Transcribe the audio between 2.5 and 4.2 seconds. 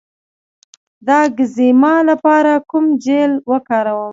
کوم جیل وکاروم؟